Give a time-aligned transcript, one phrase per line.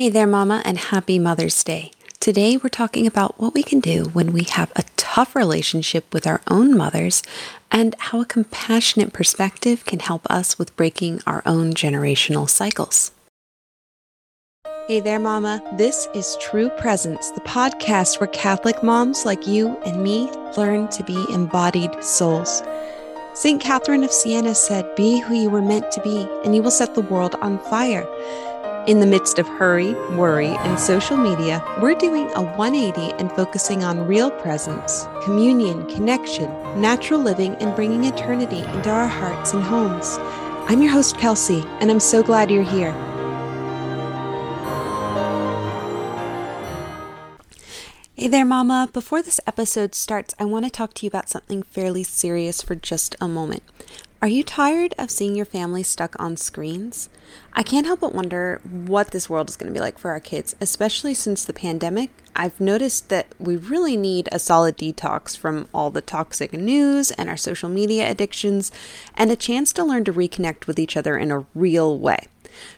[0.00, 1.90] Hey there, Mama, and happy Mother's Day.
[2.20, 6.26] Today, we're talking about what we can do when we have a tough relationship with
[6.26, 7.22] our own mothers
[7.70, 13.12] and how a compassionate perspective can help us with breaking our own generational cycles.
[14.88, 15.62] Hey there, Mama.
[15.76, 21.04] This is True Presence, the podcast where Catholic moms like you and me learn to
[21.04, 22.62] be embodied souls.
[23.34, 23.60] St.
[23.60, 26.94] Catherine of Siena said, Be who you were meant to be, and you will set
[26.94, 28.06] the world on fire.
[28.86, 33.84] In the midst of hurry, worry, and social media, we're doing a 180 and focusing
[33.84, 36.50] on real presence, communion, connection,
[36.80, 40.16] natural living, and bringing eternity into our hearts and homes.
[40.70, 42.94] I'm your host, Kelsey, and I'm so glad you're here.
[48.20, 48.90] Hey there, Mama.
[48.92, 52.74] Before this episode starts, I want to talk to you about something fairly serious for
[52.74, 53.62] just a moment.
[54.20, 57.08] Are you tired of seeing your family stuck on screens?
[57.54, 60.20] I can't help but wonder what this world is going to be like for our
[60.20, 62.10] kids, especially since the pandemic.
[62.36, 67.30] I've noticed that we really need a solid detox from all the toxic news and
[67.30, 68.70] our social media addictions,
[69.14, 72.26] and a chance to learn to reconnect with each other in a real way.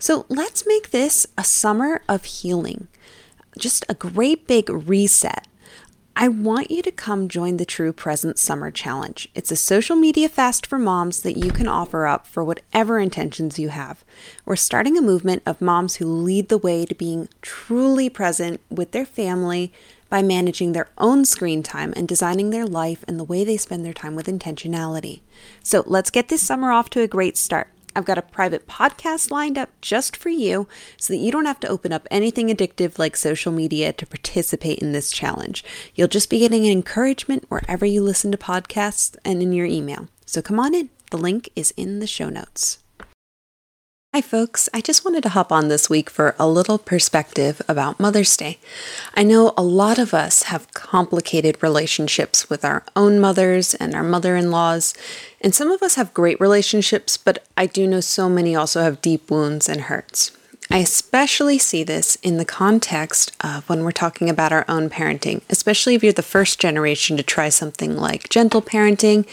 [0.00, 2.88] So let's make this a summer of healing,
[3.56, 5.46] just a great big reset
[6.20, 9.28] I want you to come join the True Presence Summer Challenge.
[9.36, 13.56] It's a social media fast for moms that you can offer up for whatever intentions
[13.56, 14.04] you have.
[14.44, 18.90] We're starting a movement of moms who lead the way to being truly present with
[18.90, 19.72] their family
[20.08, 23.84] by managing their own screen time and designing their life and the way they spend
[23.84, 25.20] their time with intentionality.
[25.62, 27.68] So let's get this summer off to a great start.
[27.98, 31.58] I've got a private podcast lined up just for you so that you don't have
[31.60, 35.64] to open up anything addictive like social media to participate in this challenge.
[35.96, 40.06] You'll just be getting encouragement wherever you listen to podcasts and in your email.
[40.26, 40.90] So come on in.
[41.10, 42.78] The link is in the show notes.
[44.18, 44.68] Hi, folks.
[44.74, 48.58] I just wanted to hop on this week for a little perspective about Mother's Day.
[49.14, 54.02] I know a lot of us have complicated relationships with our own mothers and our
[54.02, 54.92] mother in laws,
[55.40, 59.00] and some of us have great relationships, but I do know so many also have
[59.00, 60.32] deep wounds and hurts.
[60.68, 65.42] I especially see this in the context of when we're talking about our own parenting,
[65.48, 69.28] especially if you're the first generation to try something like gentle parenting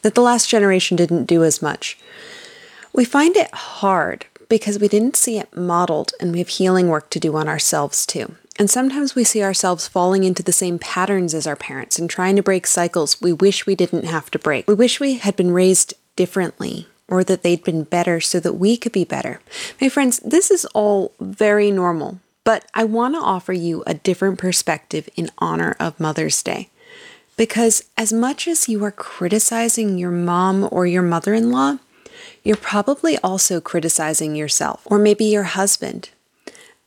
[0.00, 1.98] that the last generation didn't do as much.
[2.92, 7.08] We find it hard because we didn't see it modeled and we have healing work
[7.08, 8.34] to do on ourselves too.
[8.58, 12.36] And sometimes we see ourselves falling into the same patterns as our parents and trying
[12.36, 14.68] to break cycles we wish we didn't have to break.
[14.68, 18.76] We wish we had been raised differently or that they'd been better so that we
[18.76, 19.40] could be better.
[19.80, 24.38] My friends, this is all very normal, but I want to offer you a different
[24.38, 26.68] perspective in honor of Mother's Day.
[27.36, 31.78] Because as much as you are criticizing your mom or your mother in law,
[32.42, 36.10] you're probably also criticizing yourself or maybe your husband.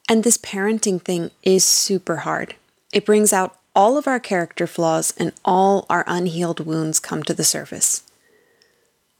[0.10, 2.56] And this parenting thing is super hard.
[2.92, 7.34] It brings out all of our character flaws and all our unhealed wounds come to
[7.34, 8.04] the surface.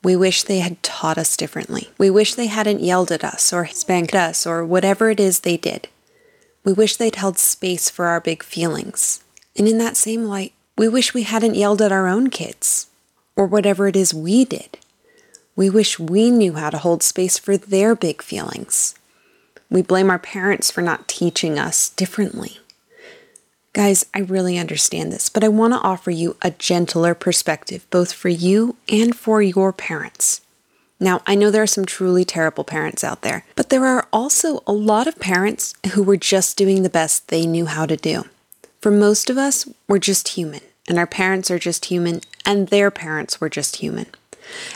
[0.04, 1.90] We wish they had taught us differently.
[1.98, 5.58] We wish they hadn't yelled at us or spanked us or whatever it is they
[5.58, 5.88] did.
[6.66, 9.24] We wish they'd held space for our big feelings.
[9.56, 12.88] And in that same light, we wish we hadn't yelled at our own kids
[13.36, 14.78] or whatever it is we did.
[15.56, 18.96] We wish we knew how to hold space for their big feelings.
[19.70, 22.60] We blame our parents for not teaching us differently.
[23.74, 28.14] Guys, I really understand this, but I want to offer you a gentler perspective, both
[28.14, 30.42] for you and for your parents.
[31.00, 34.62] Now, I know there are some truly terrible parents out there, but there are also
[34.66, 38.26] a lot of parents who were just doing the best they knew how to do.
[38.80, 42.92] For most of us, we're just human, and our parents are just human, and their
[42.92, 44.06] parents were just human.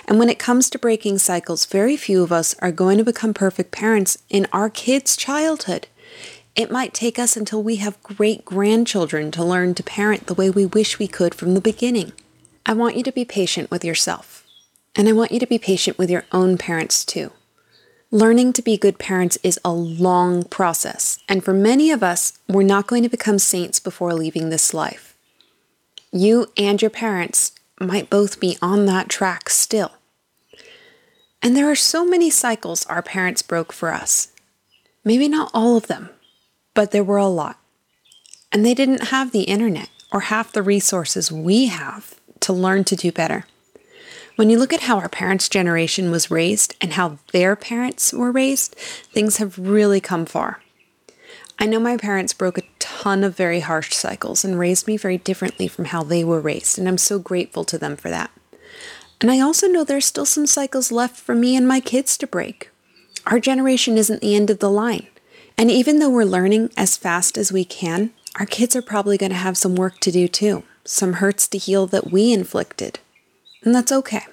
[0.08, 3.34] And when it comes to breaking cycles, very few of us are going to become
[3.34, 5.88] perfect parents in our kids' childhood.
[6.56, 10.50] It might take us until we have great grandchildren to learn to parent the way
[10.50, 12.14] we wish we could from the beginning.
[12.66, 14.46] I want you to be patient with yourself.
[14.96, 17.32] And I want you to be patient with your own parents too.
[18.10, 22.64] Learning to be good parents is a long process, and for many of us, we're
[22.64, 25.14] not going to become saints before leaving this life.
[26.12, 29.92] You and your parents might both be on that track still.
[31.42, 34.30] And there are so many cycles our parents broke for us.
[35.06, 36.10] Maybe not all of them,
[36.74, 37.60] but there were a lot.
[38.52, 42.96] And they didn't have the internet or half the resources we have to learn to
[42.96, 43.46] do better.
[44.36, 48.32] When you look at how our parents' generation was raised and how their parents were
[48.32, 50.62] raised, things have really come far.
[51.60, 52.64] I know my parents broke a
[53.08, 56.78] ton of very harsh cycles and raised me very differently from how they were raised,
[56.78, 58.32] and I'm so grateful to them for that.
[59.22, 62.28] And I also know there's still some cycles left for me and my kids to
[62.28, 62.70] break.
[63.26, 65.08] Our generation isn't the end of the line.
[65.58, 69.32] And even though we're learning as fast as we can, our kids are probably going
[69.32, 73.00] to have some work to do too, some hurts to heal that we inflicted.
[73.64, 74.26] And that's okay.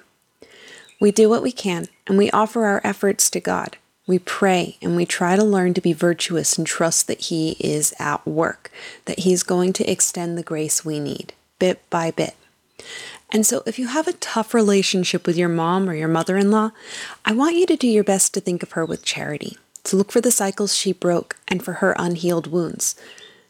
[0.99, 3.77] We do what we can and we offer our efforts to God.
[4.07, 7.93] We pray and we try to learn to be virtuous and trust that He is
[7.97, 8.71] at work,
[9.05, 12.35] that He's going to extend the grace we need bit by bit.
[13.31, 16.51] And so, if you have a tough relationship with your mom or your mother in
[16.51, 16.71] law,
[17.23, 20.11] I want you to do your best to think of her with charity, to look
[20.11, 22.95] for the cycles she broke and for her unhealed wounds.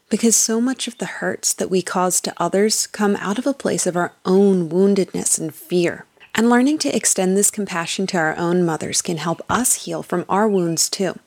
[0.08, 3.52] Because so much of the hurts that we cause to others come out of a
[3.52, 6.06] place of our own woundedness and fear.
[6.36, 10.26] And learning to extend this compassion to our own mothers can help us heal from
[10.28, 11.18] our wounds too.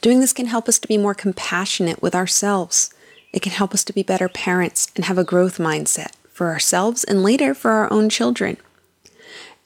[0.00, 2.90] Doing this can help us to be more compassionate with ourselves.
[3.30, 7.04] It can help us to be better parents and have a growth mindset for ourselves
[7.04, 8.56] and later for our own children.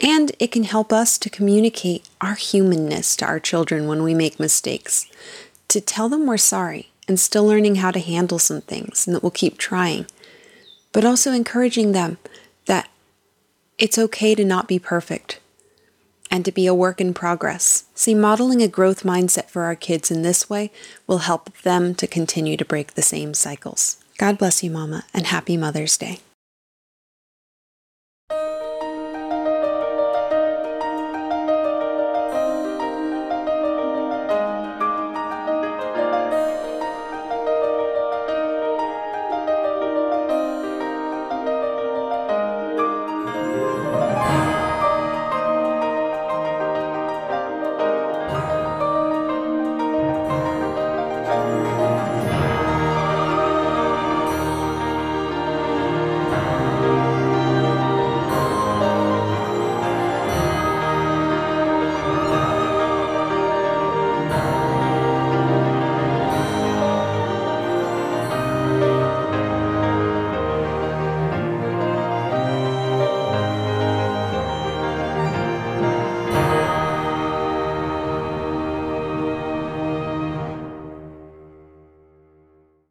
[0.00, 4.40] And it can help us to communicate our humanness to our children when we make
[4.40, 5.06] mistakes,
[5.68, 9.22] to tell them we're sorry and still learning how to handle some things and that
[9.22, 10.06] we'll keep trying,
[10.92, 12.18] but also encouraging them
[12.66, 12.88] that
[13.78, 15.40] it's okay to not be perfect
[16.30, 17.84] and to be a work in progress.
[17.94, 20.70] See, modeling a growth mindset for our kids in this way
[21.06, 23.96] will help them to continue to break the same cycles.
[24.18, 26.20] God bless you, Mama, and happy Mother's Day.